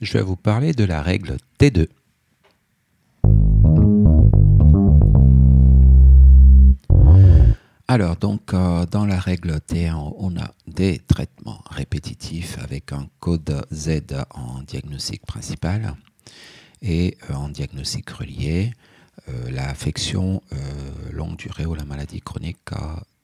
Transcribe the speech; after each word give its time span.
je 0.00 0.12
vais 0.12 0.22
vous 0.22 0.36
parler 0.36 0.72
de 0.72 0.84
la 0.84 1.02
règle 1.02 1.36
T2. 1.58 1.88
Alors, 7.90 8.16
donc, 8.16 8.52
euh, 8.52 8.84
dans 8.84 9.06
la 9.06 9.18
règle 9.18 9.60
T1, 9.66 10.14
on 10.18 10.36
a 10.36 10.52
des 10.66 10.98
traitements 10.98 11.62
répétitifs 11.70 12.58
avec 12.58 12.92
un 12.92 13.08
code 13.18 13.66
Z 13.72 14.02
en 14.30 14.60
diagnostic 14.60 15.24
principal 15.24 15.94
et 16.82 17.16
euh, 17.30 17.34
en 17.34 17.48
diagnostic 17.48 18.10
relié, 18.10 18.74
euh, 19.28 19.50
l'affection 19.50 20.42
longue 21.12 21.36
durée 21.36 21.64
ou 21.64 21.74
la 21.74 21.86
maladie 21.86 22.20
chronique 22.20 22.58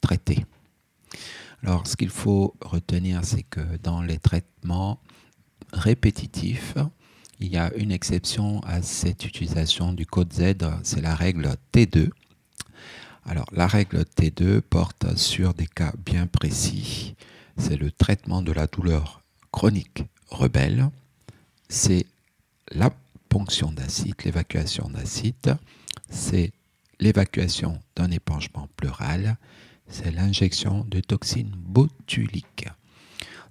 traitée. 0.00 0.46
Alors, 1.64 1.86
ce 1.86 1.96
qu'il 1.96 2.10
faut 2.10 2.54
retenir, 2.60 3.24
c'est 3.24 3.42
que 3.42 3.60
dans 3.82 4.00
les 4.00 4.18
traitements 4.18 5.00
répétitifs, 5.72 6.74
il 7.40 7.48
y 7.48 7.56
a 7.56 7.72
une 7.74 7.90
exception 7.90 8.60
à 8.60 8.82
cette 8.82 9.24
utilisation 9.24 9.92
du 9.92 10.06
code 10.06 10.32
Z, 10.32 10.54
c'est 10.82 11.00
la 11.00 11.14
règle 11.14 11.56
T2 11.72 12.10
alors, 13.24 13.46
la 13.52 13.66
règle 13.66 14.02
T2 14.02 14.60
porte 14.60 15.16
sur 15.16 15.54
des 15.54 15.66
cas 15.66 15.92
bien 16.04 16.26
précis. 16.26 17.14
C'est 17.56 17.76
le 17.76 17.92
traitement 17.92 18.42
de 18.42 18.52
la 18.52 18.66
douleur 18.66 19.22
chronique 19.52 20.04
rebelle. 20.28 20.90
C'est 21.68 22.06
la 22.72 22.90
ponction 23.28 23.70
d'acide, 23.70 24.16
l'évacuation 24.24 24.88
d'acide. 24.88 25.56
C'est 26.10 26.52
l'évacuation 26.98 27.78
d'un 27.94 28.10
épanchement 28.10 28.68
pleural. 28.76 29.36
C'est 29.86 30.10
l'injection 30.10 30.84
de 30.88 31.00
toxines 31.00 31.54
botuliques. 31.56 32.68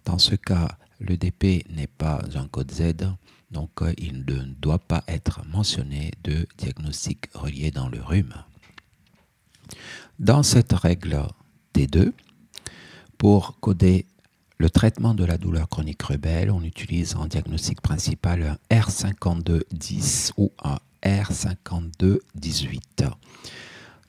Dans 0.04 0.18
ce 0.18 0.36
cas, 0.36 0.78
le 1.02 1.18
DP 1.18 1.66
n'est 1.70 1.88
pas 1.88 2.22
un 2.36 2.48
code 2.48 2.72
Z, 2.72 2.94
donc 3.50 3.82
il 3.98 4.20
ne 4.20 4.44
doit 4.60 4.78
pas 4.80 5.04
être 5.08 5.42
mentionné 5.48 6.12
de 6.24 6.48
diagnostic 6.58 7.26
relié 7.34 7.72
dans 7.72 7.90
le 7.90 8.02
rhume. 8.02 8.34
Dans 10.20 10.44
cette 10.44 10.74
règle 10.74 11.24
T2, 11.74 12.12
pour 13.18 13.60
coder 13.60 14.06
le 14.58 14.70
traitement 14.70 15.16
de 15.16 15.26
la 15.26 15.38
douleur 15.38 15.68
chronique 15.70 16.04
rebelle, 16.04 16.52
on 16.52 16.62
utilise 16.62 17.16
en 17.16 17.26
diagnostic 17.26 17.82
principal 17.82 18.44
un 18.44 18.58
R5210 18.70 20.34
ou 20.38 20.52
un 20.64 20.78
R5218. 21.04 23.12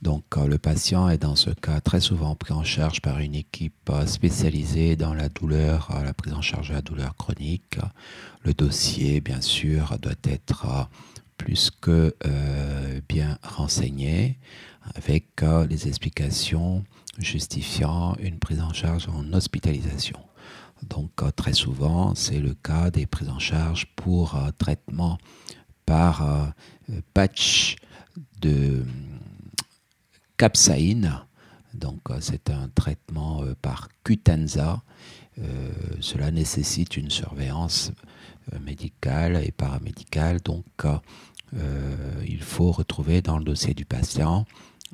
Donc 0.02 0.24
euh, 0.36 0.48
le 0.48 0.58
patient 0.58 1.08
est 1.08 1.18
dans 1.18 1.36
ce 1.36 1.50
cas 1.50 1.80
très 1.80 2.00
souvent 2.00 2.34
pris 2.34 2.52
en 2.52 2.64
charge 2.64 3.00
par 3.00 3.20
une 3.20 3.36
équipe 3.36 3.88
euh, 3.88 4.04
spécialisée 4.04 4.96
dans 4.96 5.14
la 5.14 5.28
douleur, 5.28 5.90
euh, 5.94 6.02
la 6.02 6.12
prise 6.12 6.32
en 6.34 6.42
charge 6.42 6.70
de 6.70 6.74
la 6.74 6.82
douleur 6.82 7.16
chronique. 7.16 7.78
Le 8.42 8.52
dossier, 8.52 9.20
bien 9.20 9.40
sûr, 9.40 9.96
doit 10.02 10.12
être 10.24 10.88
plus 11.36 11.70
que 11.70 12.14
bien 13.08 13.38
renseigné 13.42 14.38
avec 14.96 15.42
les 15.68 15.86
explications 15.86 16.84
justifiant 17.18 18.16
une 18.20 18.38
prise 18.38 18.60
en 18.60 18.72
charge 18.72 19.08
en 19.08 19.32
hospitalisation. 19.32 20.18
Donc 20.88 21.10
très 21.36 21.52
souvent, 21.52 22.16
c'est 22.16 22.40
le 22.40 22.54
cas 22.54 22.90
des 22.90 23.06
prises 23.06 23.28
en 23.28 23.38
charge 23.38 23.86
pour 23.94 24.36
traitement 24.58 25.18
par 25.86 26.52
patch 27.14 27.76
de 28.40 28.84
capsaïne. 30.42 31.20
Donc 31.74 32.00
c'est 32.20 32.50
un 32.50 32.68
traitement 32.74 33.42
par 33.62 33.88
cutenza. 34.04 34.82
cela 36.00 36.30
nécessite 36.30 36.96
une 36.96 37.10
surveillance 37.10 37.92
médicale 38.60 39.42
et 39.44 39.52
paramédicale. 39.52 40.40
Donc 40.40 40.66
il 42.26 42.42
faut 42.42 42.72
retrouver 42.72 43.22
dans 43.22 43.38
le 43.38 43.44
dossier 43.44 43.72
du 43.72 43.84
patient 43.84 44.44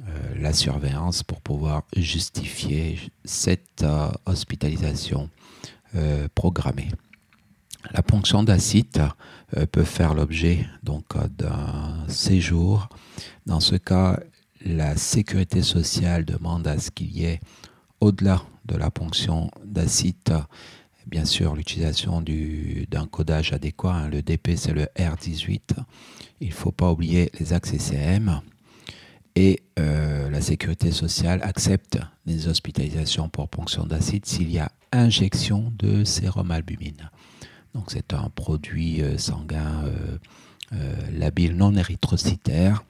euh, 0.07 0.35
la 0.41 0.53
surveillance 0.53 1.25
pour 1.25 1.41
pouvoir 1.41 1.83
justifier 1.97 3.01
cette 3.25 3.83
euh, 3.83 4.09
hospitalisation 4.27 5.29
euh, 5.97 6.29
programmée. 6.37 6.89
La 7.91 8.03
ponction 8.03 8.45
d'acide 8.45 9.09
peut 9.73 9.85
faire 9.85 10.15
l'objet 10.15 10.67
d'un 10.83 12.05
séjour. 12.07 12.89
Dans 13.47 13.61
ce 13.61 13.77
cas, 13.77 14.21
la 14.69 14.97
sécurité 14.97 15.63
sociale 15.63 16.25
demande 16.25 16.67
à 16.67 16.79
ce 16.79 16.91
qu'il 16.91 17.11
y 17.11 17.25
ait, 17.25 17.41
au-delà 18.01 18.43
de 18.67 18.77
la 18.77 18.91
ponction 18.91 19.51
d'acide, 19.65 20.15
bien 21.07 21.25
sûr 21.25 21.55
l'utilisation 21.55 22.23
d'un 22.23 23.07
codage 23.07 23.53
adéquat. 23.53 23.95
Hein. 23.95 24.09
Le 24.09 24.23
DP, 24.23 24.51
c'est 24.57 24.73
le 24.73 24.85
R18. 24.97 25.61
Il 26.41 26.49
ne 26.49 26.53
faut 26.53 26.71
pas 26.71 26.93
oublier 26.93 27.33
les 27.41 27.53
axes 27.53 27.71
CCM 27.71 28.41
et 29.35 29.63
euh, 29.79 30.31
la 30.31 30.41
sécurité 30.41 30.93
sociale 30.93 31.41
accepte 31.43 31.99
les 32.27 32.49
hospitalisations 32.49 33.29
pour 33.29 33.49
ponction 33.49 33.87
d'acide 33.87 34.27
s'il 34.27 34.51
y 34.51 34.59
a 34.59 34.71
injection 34.93 35.73
de 35.79 36.05
sérum 36.05 36.51
albumine. 36.51 37.11
Donc 37.75 37.91
c'est 37.91 38.15
un 38.15 38.31
produit 38.31 39.03
euh, 39.03 39.19
sanguin 39.19 39.85
euh, 40.73 40.95
labile 41.13 41.57
non 41.57 41.75
érythrocytaire 41.75 42.85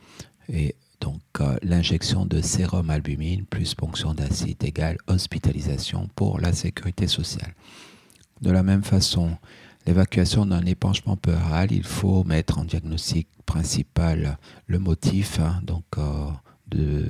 et 0.53 0.75
donc 1.01 1.21
l'injection 1.63 2.27
de 2.27 2.41
sérum 2.41 2.91
albumine 2.91 3.45
plus 3.45 3.75
ponction 3.75 4.15
d'acide 4.15 4.63
égale 4.65 4.99
hospitalisation 5.07 6.09
pour 6.15 6.41
la 6.41 6.53
sécurité 6.53 7.07
sociale. 7.07 7.55
De 8.41 8.51
la 8.51 8.63
même 8.63 8.85
façon, 8.85 9.37
l'évacuation 9.87 10.47
d'un 10.47 10.65
épanchement 10.65 11.17
pleural, 11.17 11.73
il 11.73 11.83
faut 11.83 12.25
mettre 12.25 12.59
en 12.59 12.65
diagnostic 12.65 13.29
principal 13.47 14.39
le 14.67 14.79
motif, 14.79 15.41
hein, 15.41 15.61
donc 15.65 15.85
euh, 15.97 16.31
de 16.69 17.07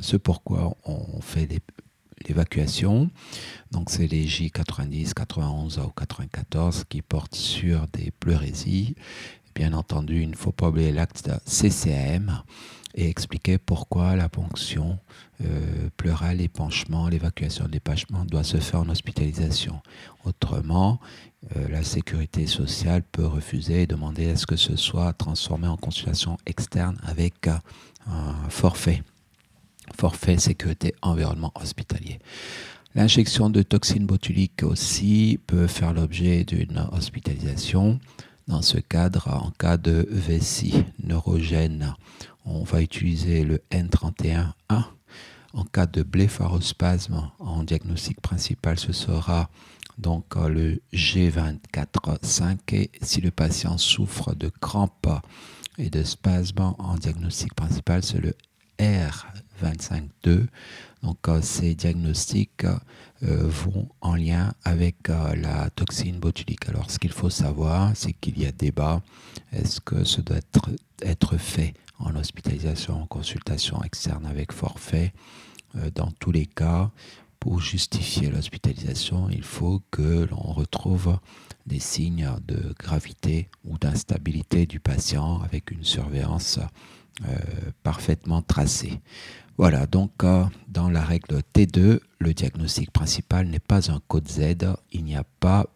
ce 0.00 0.16
pourquoi 0.16 0.76
on 0.84 1.20
fait 1.20 1.48
l'évacuation. 2.26 3.10
Donc 3.72 3.90
c'est 3.90 4.06
les 4.06 4.26
J90, 4.26 5.12
91 5.12 5.78
ou 5.78 5.90
94 5.90 6.84
qui 6.88 7.02
portent 7.02 7.34
sur 7.34 7.86
des 7.88 8.10
pleurésies. 8.10 8.94
Bien 9.54 9.72
entendu, 9.72 10.22
il 10.22 10.30
ne 10.30 10.36
faut 10.36 10.52
pas 10.52 10.68
oublier 10.68 10.92
l'acte 10.92 11.30
CCAM 11.46 12.42
et 12.94 13.08
expliquer 13.08 13.58
pourquoi 13.58 14.16
la 14.16 14.28
ponction 14.28 14.98
euh, 15.44 15.88
pleurale, 15.96 16.38
l'épanchement, 16.38 17.08
l'évacuation 17.08 17.66
de 17.66 17.72
l'épanchement 17.72 18.24
doit 18.24 18.44
se 18.44 18.58
faire 18.58 18.80
en 18.80 18.88
hospitalisation. 18.88 19.80
Autrement, 20.24 21.00
euh, 21.56 21.68
la 21.68 21.82
sécurité 21.82 22.46
sociale 22.46 23.02
peut 23.02 23.26
refuser 23.26 23.82
et 23.82 23.86
demander 23.86 24.30
à 24.30 24.36
ce 24.36 24.46
que 24.46 24.56
ce 24.56 24.76
soit 24.76 25.12
transformé 25.14 25.66
en 25.66 25.76
consultation 25.76 26.36
externe 26.46 26.98
avec 27.02 27.48
euh, 27.48 27.56
un 28.06 28.48
forfait. 28.50 29.02
Forfait 29.98 30.38
sécurité 30.38 30.94
environnement 31.02 31.52
hospitalier. 31.54 32.18
L'injection 32.94 33.48
de 33.48 33.62
toxines 33.62 34.06
botuliques 34.06 34.62
aussi 34.62 35.40
peut 35.46 35.66
faire 35.66 35.94
l'objet 35.94 36.44
d'une 36.44 36.86
hospitalisation. 36.92 37.98
Dans 38.48 38.62
ce 38.62 38.78
cadre, 38.78 39.28
en 39.28 39.50
cas 39.50 39.76
de 39.76 40.06
vessie 40.10 40.84
neurogène, 41.02 41.94
on 42.44 42.64
va 42.64 42.82
utiliser 42.82 43.44
le 43.44 43.62
N31A. 43.70 44.84
En 45.52 45.64
cas 45.64 45.86
de 45.86 46.02
blépharospasme, 46.02 47.30
en 47.38 47.62
diagnostic 47.62 48.20
principal, 48.20 48.78
ce 48.78 48.92
sera 48.92 49.50
donc 49.98 50.36
euh, 50.36 50.48
le 50.48 50.82
G24-5 50.92 52.58
et 52.72 52.90
si 53.02 53.20
le 53.20 53.30
patient 53.30 53.78
souffre 53.78 54.34
de 54.34 54.48
crampes 54.48 55.20
et 55.78 55.90
de 55.90 56.02
spasmes 56.02 56.74
en 56.78 56.96
diagnostic 56.96 57.54
principal, 57.54 58.02
c'est 58.02 58.20
le 58.20 58.34
R25-2. 58.78 60.46
Donc 61.02 61.28
euh, 61.28 61.40
ces 61.42 61.74
diagnostics 61.74 62.64
euh, 62.64 62.78
vont 63.20 63.88
en 64.00 64.14
lien 64.14 64.52
avec 64.64 65.08
la 65.08 65.70
toxine 65.70 66.18
botulique. 66.18 66.68
Alors 66.68 66.90
ce 66.90 66.98
qu'il 66.98 67.12
faut 67.12 67.30
savoir, 67.30 67.92
c'est 67.94 68.12
qu'il 68.12 68.38
y 68.38 68.46
a 68.46 68.52
débat. 68.52 69.02
Est-ce 69.52 69.80
que 69.80 70.04
ce 70.04 70.20
doit 70.20 70.36
être, 70.38 70.70
être 71.02 71.36
fait 71.36 71.74
en 71.98 72.14
hospitalisation, 72.16 73.02
en 73.02 73.06
consultation 73.06 73.82
externe 73.82 74.26
avec 74.26 74.52
forfait? 74.52 75.12
Dans 75.94 76.10
tous 76.20 76.32
les 76.32 76.44
cas, 76.44 76.90
pour 77.42 77.60
justifier 77.60 78.30
l'hospitalisation, 78.30 79.28
il 79.28 79.42
faut 79.42 79.82
que 79.90 80.28
l'on 80.30 80.52
retrouve 80.52 81.18
des 81.66 81.80
signes 81.80 82.30
de 82.46 82.72
gravité 82.78 83.48
ou 83.64 83.78
d'instabilité 83.78 84.64
du 84.64 84.78
patient 84.78 85.42
avec 85.42 85.72
une 85.72 85.82
surveillance 85.82 86.58
euh, 86.58 86.66
parfaitement 87.82 88.42
tracée. 88.42 89.00
Voilà, 89.58 89.86
donc 89.86 90.24
euh, 90.24 90.44
dans 90.68 90.88
la 90.88 91.02
règle 91.02 91.40
T2, 91.54 92.00
le 92.18 92.34
diagnostic 92.34 92.90
principal 92.90 93.46
n'est 93.46 93.58
pas 93.60 93.90
un 93.90 94.00
code 94.08 94.28
Z, 94.28 94.56
il 94.92 95.04
n'y 95.04 95.14
a 95.14 95.24
pas 95.40 95.66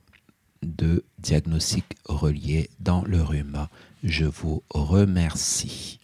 de 0.62 1.04
diagnostic 1.18 1.84
relié 2.06 2.70
dans 2.80 3.04
le 3.04 3.22
rhume. 3.22 3.68
Je 4.02 4.24
vous 4.24 4.62
remercie. 4.70 6.00